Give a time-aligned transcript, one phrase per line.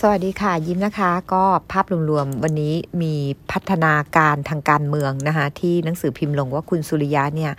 [0.00, 3.14] สวัสดีค่ะ ยิ้มนะคะ ก็ภาพรวมๆวันนี้มี
[3.52, 7.52] พัฒนาการทางการเมืองนะคะที่หนังสือพิมพ์ลงว่าคุณสุริยะเนี่ย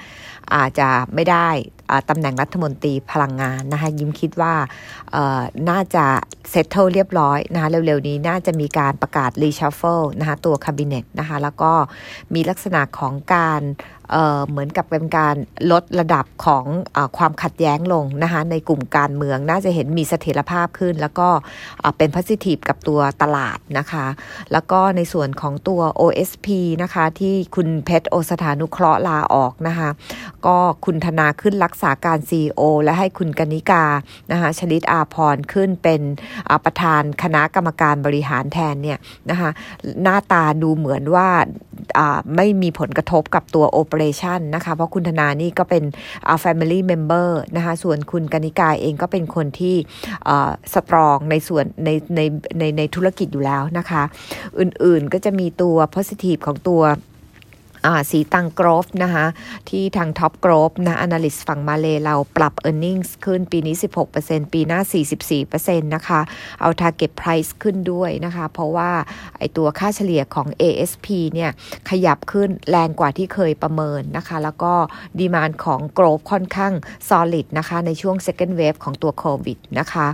[0.56, 1.48] อาจจะไม่ได้
[2.10, 4.54] ตำแหน่งรัฐมนตรีพลังงานนะคะยิ้มคิดว่า
[5.70, 6.06] น่าจะ
[6.50, 11.72] settle เรียบร้อยนะคะเร็วๆนี้น่าจะมีการประกาศ reshuffle นะคะตัว cabinet นะคะแล้วก็
[12.34, 13.62] มีลักษณะของการ
[14.12, 15.36] เเหมือนกับเป็นการ
[15.72, 16.66] ลดระดับของ
[16.96, 21.30] อความขัดแย้งลงนะคะในกลุ่มการเมืองน่าจะเห็นมีเสถียรภาพขึ้น แล้วก็
[21.98, 24.06] เป็น positive กับตัวตลาดนะคะ
[24.52, 26.48] แล้วก็ในส่วนของตัว OSP
[26.84, 29.90] นะคะที่คุณเพชรโอสถานุเคราะห์ลาออกนะคะ
[30.46, 33.86] ก็คุณธนาขึ้นรักษาการ CEO และให้คุณกนิกา
[34.32, 36.02] นะคะชลิตอาพรขึ้นเป็น
[36.66, 38.98] ประธานคณะกรรมการบริหารแทนเนี่ย
[39.30, 39.50] นะคะ
[40.04, 41.30] หน้าตาดูเหมือนว่า
[42.36, 45.84] ไม่มีผลกระทบกับตัวโอเปอเรชันะคะ เพราะคุณธนานี่ก็เป็น
[46.44, 49.76] Family Member นะคะ ส่วนคุณกนิกาเองก็เป็นคนที่
[50.74, 52.22] สตรองในส่วนในใน
[52.60, 54.04] ในในธุรกิจอยู่แล้วนะคะ
[54.60, 56.82] อื่นๆก็จะมีตัว positive ของตัว
[58.12, 59.26] สีตังกรอฟนะคะ
[59.70, 63.76] ที่ทางท็อปกรอฟนะ Analyst ฝั่งมาเลเราปรับ e a r n i n g ็ขึ้นปีนี้
[64.14, 64.80] 16%ปีหน้า
[65.38, 66.22] 44%นะคะ
[66.62, 68.92] เอา Target Price ขึ้นด้วยนะคะ เพราะว่า
[69.38, 71.52] ไอตัวค่าเฉลี่ยของ ASP เนี่ย
[71.90, 74.74] ขยับขึ้นแรงกว่าที่เคยประเมินนะคะ แล้วก็
[75.20, 76.74] ดีมานของกรอฟค่อนข้าง
[77.10, 80.08] solid นะคะในช่วง second wave ของตัวโควิดนะคะ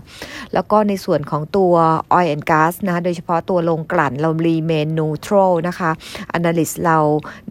[0.54, 1.74] แล้วก็ในส่วนของตัว
[2.18, 5.92] oil and gas นะ โดยเฉพาะตัวลงกลั่นเรา remain neutral นะคะ
[6.38, 7.00] Analyst เรา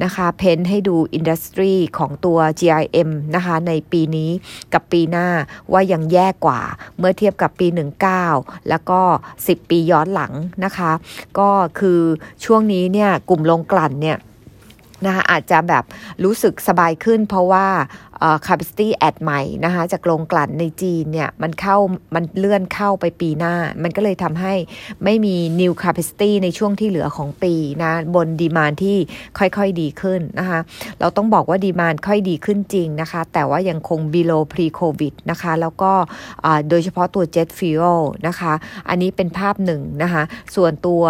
[0.03, 4.31] นะคะเพนให้ดูอินดัสทรีของตัว GIM นะคะในปีนี้
[4.73, 5.29] กับปีหน้า
[5.73, 6.61] ว่ายังแย่กว่า
[6.99, 7.67] เมื่อเทียบกับปี
[8.19, 9.01] 19 แล้วก็
[9.37, 10.33] 10 ปีย้อนหลัง
[10.65, 10.93] นะคะ
[11.39, 12.01] ก็คือ
[12.45, 14.19] ช่วงนี้เนี่ยกลุ่มลงกลั่นเนี่ย
[15.07, 15.85] นะคะอาจจะแบบ
[16.25, 17.67] รู้สึกสบายขึ้น เพราะว่า
[18.47, 21.77] capacity add ใหม่นะคะจากโรงกลั่นในจีนเนี่ยมันเข้า
[22.15, 24.55] มันเลื่อนเข้าไปปีหน้า มันก็เลยทำให้
[25.05, 28.97] ไม่มี new capacity ในช่วงที่เหลือของปีนะบนดีมานที่
[29.39, 30.59] ค่อยๆดีขึ้นนะคะ
[31.01, 35.93] เราต้องบอกว่าดีมานค่อยดีขึ้นจริงนะคะ แต่ว่ายังคง below pre covid นะคะแล้วก็
[36.69, 38.53] โดยเฉพาะตัว jet fuel นะคะ
[38.89, 40.23] อันนี้เป็นภาพหนึ่งนะคะ
[40.57, 41.03] ส่วนตัว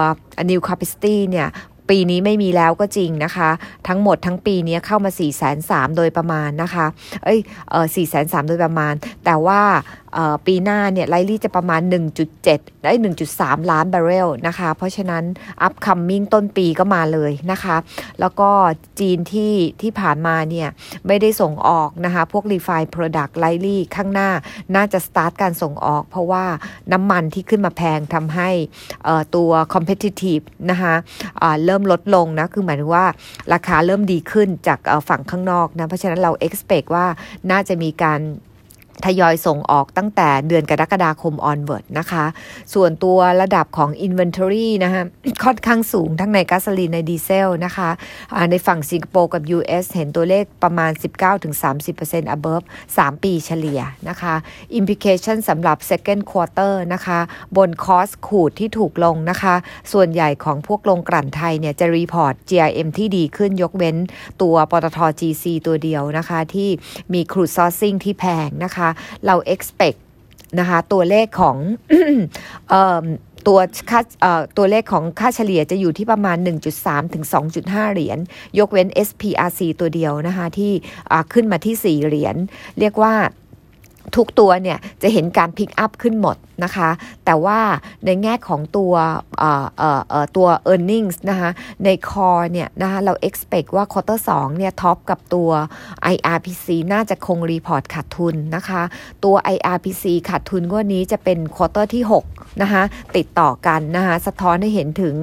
[0.51, 1.49] new capacity เนี่ย
[1.93, 3.51] ปีนี้ไม่มีแล้วก็จริงนะคะ
[3.89, 6.87] ทั้งหมดทั้งปีนี้เข้ามาสี่แสนสามโดยประมาณนะคะ
[7.25, 8.95] เอ้ยเออสี่แสนสามโดยประมาณ
[9.25, 9.61] แต่ว่า
[10.47, 11.81] ปีหน้าเนี่ยไลลี่จะประมาณ
[12.33, 12.93] 1.7 ได้
[13.33, 15.25] 1.3 ล้านบาร์เรลนะคะ เพราะฉะนั้น
[15.63, 17.77] upcoming ต้นปีก็มาเลยนะคะ
[18.21, 18.51] แล้วก็
[19.01, 20.69] จีนที่ที่ผ่านมาเนี่ย
[21.07, 24.31] ไม่ได้ส่งออกนะคะ พวก refined product likely ข้างหน้า
[24.75, 26.45] น่าจะสตาร์ทการส่งออก เพราะว่า
[26.93, 28.51] น้ำมันที่ขึ้นมาแพงทำให้
[29.37, 30.95] ตัว competitive นะคะ
[31.65, 33.07] เริ่มลดลงนะ คือหมายถึงว่า
[33.53, 34.79] ราคาเริ่มดีขึ้นจาก
[35.09, 37.07] ฝั่งข้างนอกนะ เพราะฉะนั้นเรา expect ว่า
[37.51, 38.21] น่าจะมีการ
[39.05, 42.25] ทยอยส่งออกตั้งแต่เดือนกรกฎาคม onward นะคะ
[42.75, 45.03] ส่วนตัวระดับของ inventory นะคะ
[45.45, 47.91] ค่อนข้างสูงทั้งในก๊าซลีนในดีเซลนะคะ
[48.51, 50.91] ในฝั่งสิงคโปร์กับ US เห็นตัวเลขประมาณ
[51.63, 52.65] 19-30% above
[52.97, 54.35] 3 ปีเฉลี่ยนะคะ
[54.79, 57.21] implication สำหรับ second quarter นะคะ
[57.57, 59.55] บน cost crude ที่ถูกลงนะคะ
[59.93, 63.97] ส่วนใหญ่ของพวกโรงกลั่นไทยเนี่ยจะ report GIM ที่ดีขึ้นยกเว้น
[64.43, 66.69] ตัวปตท GC ตัวเดียวนะคะ ที่
[67.15, 68.89] มี crude sourcing ที่แพงนะคะ
[69.27, 69.99] เรา expect
[70.59, 71.57] นะคะตัวเลขของ
[73.49, 73.59] ตัว
[73.91, 74.01] ค่า
[74.59, 76.37] ตัวเลขของค่าเฉลี่ยจะอยู่ที่ประมาณ
[76.75, 77.25] 1.3 ถึง
[77.59, 78.19] 2.5 เหรียญ
[78.59, 80.73] ยกเว้น SPRC ตัวเดียวนะคะที่
[81.33, 82.37] ขึ้นมาที่ 4 เหรียญ
[82.81, 83.15] เรียกว่า
[84.17, 86.91] ทุกตัวเนี่ยจะเห็นการ pick up ขึ้นหมดนะคะ
[87.25, 87.61] แต่ว่า
[88.05, 88.93] ในแง่ของตัว
[90.37, 91.51] ตัว e a r n i n g นะคะ
[91.85, 95.51] ใน core เนี่ยนะคะเรา expect ว่า quarter 2เนี่ย TOP กับตัว
[96.15, 98.83] IRPC น่าจะคง report ขาดทุนนะคะ
[99.25, 102.83] ตัว IRPC ขาดทุนวันนี้จะเป็น quarter ที่6นะคะ
[103.17, 105.15] ติดต่อกันนะคะสะท้อนให้เห็นถึง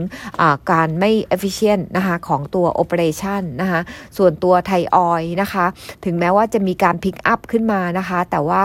[0.71, 3.81] การไม่ efficient นะคะของตัว operation นะคะ
[4.17, 5.65] ส่วนตัวไทยออยนะคะ
[6.05, 8.63] ถึงแม้ว่าจะมีการพิกอัพขึ้นมานะคะ แต่ว่า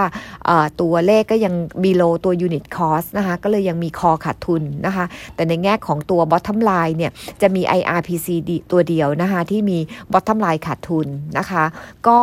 [0.80, 1.54] ตัวเลขก็ยัง
[1.84, 7.12] below ตัว unit cost นะคะก็เลยยังมีคอขาดทุนนะคะแต่ในแง่ของตัว bottom line เนี่ย
[7.43, 8.28] จะมี IRPC
[8.72, 9.78] ตัวเดียวนะคะที่มี
[10.12, 11.06] bottom line ขาดทุน
[11.38, 11.64] นะคะ
[12.08, 12.19] ก็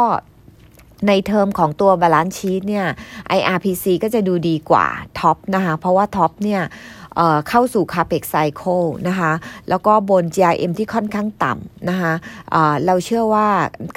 [1.08, 2.86] ในเทอมของตัว balance sheet เนี่ย
[3.38, 4.88] IRPC ก็จะดูดีกว่า
[5.20, 6.62] TOP นะคะเพราะว่า TOP เนี่ย
[7.50, 9.32] เข้าสู่ capex cycle นะคะ
[9.70, 12.14] แล้วก็บน GIM ที่ค่อนข้างต่ำนะคะ
[12.86, 13.48] เราเชื่อว่า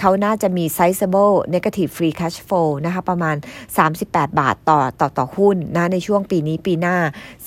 [0.01, 3.37] เขาน่าจะมี sizable negative free cash flow นะคะประมาณ
[3.89, 6.97] 38 บาทต่อต่อต่อหุ้นนะในช่วงปีนี้ปีหน้า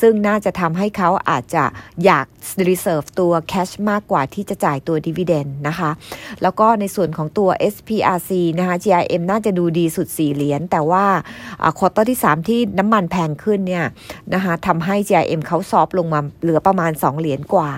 [0.01, 1.63] ซึ่งน่าจะทำให้เขาอาจจะ
[2.05, 2.25] อยาก
[2.67, 5.91] reserve ตัว cash มากกว่าที่จะจ่ายตัว dividend นะคะ
[6.41, 11.05] แล้วก็ในส่วนของตัว SPRC นะคะ GIM น่าจะดูดีสุด 4 เหรียญแต่ว่า
[11.77, 13.85] quarter ที่ 3 ที่น้ำมันแพงขึ้นเนี่ย
[14.33, 17.69] นะคะทำให้ GIM เขาเขา soft ลงมาเหลือประมาณ 2 เหรียญกว่า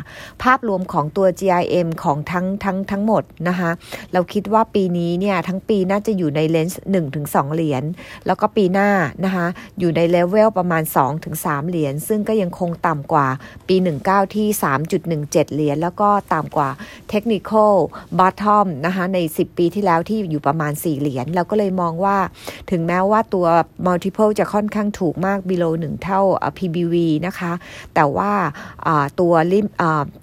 [0.43, 3.71] ภาพรวมของตัว GIM ของทั้งทั้งทั้งหมดนะคะ
[4.13, 6.81] เราคิดว่าปีนี้เนี่ยทั้งปีน่าจะอยู่ใน range
[7.17, 7.83] 1-2 เหรียญ
[8.25, 8.89] แล้วก็ปีหน้า
[9.25, 9.47] นะคะ
[9.79, 10.83] อยู่ในเลเวลประมาณ
[11.25, 13.27] 2-3 เหรียญ ซึ่งก็ยังคงต่ำกว่า
[13.67, 14.47] ปี 19 ที่
[15.01, 16.69] 3.17 เหรียญ แล้วก็ต่ำกว่า
[17.11, 17.73] Technical
[18.19, 22.17] Bottom นะคะใน 10 ปีที่แล้วที่อยู่ประมาณ 4 เหรียญเราก็เลยมองว่า
[22.71, 23.47] ถึงแม้ว่าตัว
[23.87, 26.21] multiple จะค่อนข้างถูกมาก below 1 เท่า
[26.57, 26.95] PBV
[27.27, 27.51] นะคะ
[27.95, 28.31] แต่ว่า
[29.19, 29.67] ตัวลิม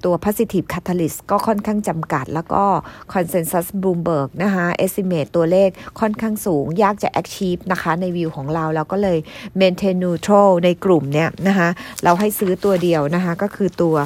[0.04, 2.64] ตัว positive catalyst ก็ค่อนข้างจำกัด แล้วก็
[3.12, 5.68] consensus Bloomberg นะคะ estimate ตัวเลข
[6.00, 9.18] ค่อนข้างสูง ยากจะ achieve นะคะในวิวของเราเราก็เลย
[9.60, 11.68] maintain neutral ในกลุ่มเนี่ยนะคะ
[12.04, 13.96] เราให้ซื้อตัวเดียวนะคะก็คือตัว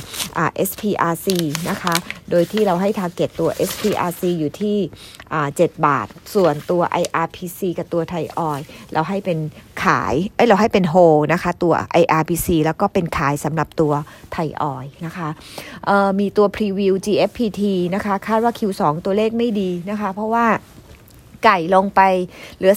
[0.69, 1.29] SPRC
[1.71, 1.95] นะคะ
[2.31, 4.77] โดยที่เราให้ target ตัว SPRC อยู่ที่
[5.31, 8.61] 7 บาท ส่วนตัว IRPC กับตัวไทยออย
[8.93, 9.39] เราให้เป็น
[9.85, 10.95] ขาย เอ้ย เราให้เป็นโฮ
[11.33, 13.93] นะคะ ตัว IRPC แล้วก็เป็นขายสำหรับตัว
[14.33, 15.29] ไทยออยนะคะ
[16.21, 17.63] มีตัวพรีวิว GFPT
[17.95, 20.47] นะคะ คาดว่า Q2 ตัวเลขไม่ดีนะคะ เพราะว่า
[21.45, 22.01] ไก่ลงไป
[22.57, 22.73] เหลือ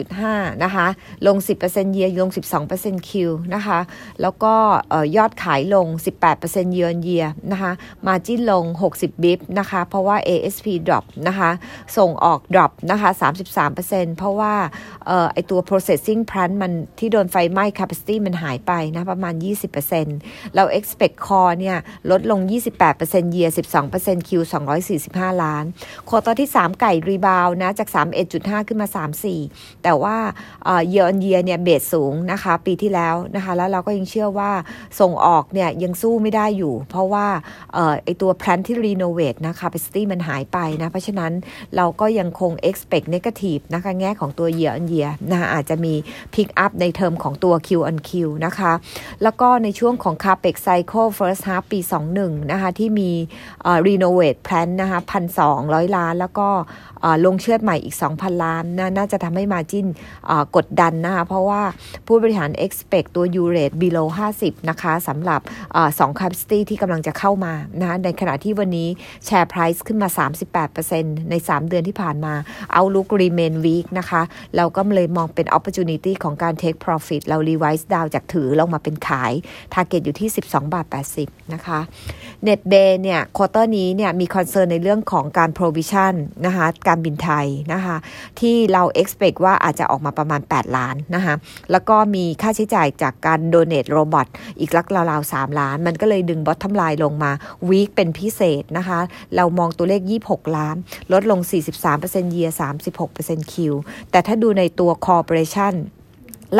[0.00, 0.86] 31.5 นะคะ
[1.26, 1.36] ลง
[1.66, 2.30] 10%เยียลง
[2.68, 3.78] 12%คิวนะคะ
[4.22, 4.54] แล้วก็
[5.16, 5.86] ยอดขายลง
[6.30, 7.72] 18%เยือนเยียนะคะ
[8.06, 8.64] มาจิ้นลง
[8.96, 11.50] 60 บิบนะคะ เพราะว่า ASP drop นะคะ
[11.96, 13.10] ส่งออก drop นะคะ
[13.64, 14.54] 33%เพราะว่า
[15.32, 19.34] ไอตัว processing plant มันที่โดนไฟไหม้ capacity มันหายไปนะ ประมาณ
[19.94, 21.76] 20%เรา expect core เนี่ย
[22.10, 22.40] ลดลง
[22.86, 23.48] 28%เยีย
[23.88, 24.30] 12% Q
[24.86, 25.64] 245 ล้าน
[26.06, 28.88] quarter ที่ 3 ไก่ rebound นะจาก31.5 ขึ้นมา
[29.34, 30.16] 34 แต่ว่า
[30.64, 34.50] เยอ r นเยียเนี่ยเบสสูงนะคะปีที่แล้วนะคะแล้วเราก็ยังเชื่อว่า
[35.00, 37.26] ส่งออกเนี่ยยังสู้ไม่ได้อยู่ เพราะว่า
[38.04, 41.32] ไอตัว plant ที่ renovate นะ capacity มันหายไปนะเพราะฉะนั้น
[41.76, 45.94] เราก็ยังคง expect negative นะคะแง่ของตัว year on year นะคะอาจจะมี
[46.34, 48.10] pick up ในเทอมของตัว Q on Q
[48.46, 48.72] นะคะ
[49.22, 51.80] แล้วก็ในช่วงของ capex cycle first half ปี
[52.16, 53.10] 21 นะคะที่มี
[53.86, 56.48] renovate plan นะคะพันสองร้อยล้าน แล้วก็
[57.24, 59.86] ลงเชือดใหม่อีก 2,000 ล้านนะน่าจะทำให้มาจิน
[60.56, 61.62] กดดันนะคะเพราะว่า
[62.06, 65.40] ผู้บริหาร expect ตัว u rate below 50 นะคะสำหรับ
[65.98, 68.88] สอง capacity ที่กำลังจะเข้ามานะในขณะที่วันนี้
[69.26, 70.08] แชร์ price ขึ้นมา
[70.70, 72.34] 38%ใน 3 เดือนที่ผ่านมา
[72.76, 74.22] outlook remain weak นะคะ
[74.56, 79.32] เราก็เลยมองเป็น opportunity ของการ take profit เรา revise down จากถือลงมาเป็นขาย
[79.74, 80.86] target อยู่ที่ 12 บาท
[81.18, 81.80] 80 นะคะ
[82.46, 86.14] NETBAY เนี่ย quarter นี้เนี่ยมี concern ในเรื่องของการ provision
[86.46, 87.96] นะคะการบินไทยนะคะ
[88.40, 91.34] ที่เรา expect ว่าอาจจะออกมาประมาณ 8 ล้านนะคะ
[91.72, 94.26] แล้วก็มีค่าใช้จ่ายจากการโดเน a t โรบอท
[94.60, 97.32] อีกลักราวๆ 3 ล้าน มันก็เลยดึง bottom line ลงมา
[97.68, 98.98] weak เป็นพิเศษนะคะ
[99.36, 100.76] เรามองตัวเลข 26 ล้าน
[101.12, 101.40] ลดลง
[101.88, 102.50] 43% year
[103.00, 103.54] 36% Q
[104.10, 105.74] แต่ถ้าดูในตัว core operation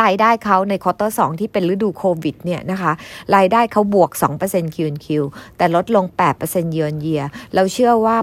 [0.03, 2.93] รายได้เขาใน quarter 2ที่เป็นฤดูโควิดเนี่ยนะคะ
[3.37, 4.11] รายได้เขาบวก
[4.43, 5.07] 2% Q Q
[5.57, 6.05] แต่ลดลง
[6.41, 7.23] 8%เยือนเยีย
[7.55, 8.17] เราเชื่อว่า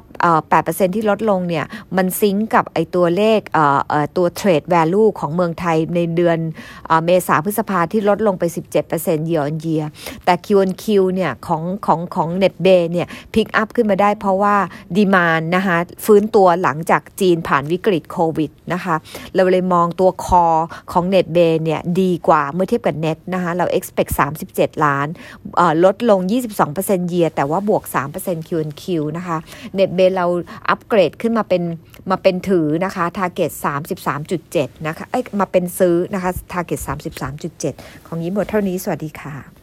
[0.44, 1.66] 8%ที่ลดลงเนี่ย
[1.98, 3.40] มัน sync กับไอตัวเลข
[4.18, 6.38] ตัว trade value ของเมืองไทยในเดือน
[7.06, 8.44] เมษาพฤษภาที่ลดลงไป
[8.86, 9.84] 17%เยือนเยีย
[10.26, 10.48] แต่ Q
[10.84, 14.56] Q เนี่ยของของของ NETBAY เนี่ย pick up ขึ้นมาได้เพราะว่า
[14.96, 18.96] demand นะคะฟื้นตัวหลังจากจีนผ่านวิกฤตโควิดนะคะ
[19.36, 20.46] เราเลยมองตัวคอ
[20.92, 24.12] ของเน็ตเบเนี่ยดีกว่าเมื่อเทียบกับ net นะคะเรา expect
[24.48, 25.08] 37 ล้าน
[25.84, 26.20] ลดลง
[26.66, 27.84] 22%เยียแต่ว่าบวก
[28.18, 28.52] 3% Q
[28.82, 28.84] Q
[29.18, 29.38] นะคะ
[29.78, 30.26] net b a เรา
[30.70, 31.64] อัปเกรดขึ้นมาเป็น
[32.12, 33.52] มาเป็นถือนะคะ target
[34.20, 36.80] 33.7 นะคะเอ้ยมาเป็นซื้อนะคะ target
[37.44, 39.54] 33.7 ของยิ้มหมดเท่านี้สวัสดีค่ะ